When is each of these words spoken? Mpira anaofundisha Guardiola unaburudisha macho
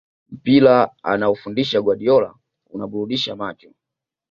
Mpira 0.31 0.91
anaofundisha 1.03 1.81
Guardiola 1.81 2.33
unaburudisha 2.69 3.35
macho 3.35 3.69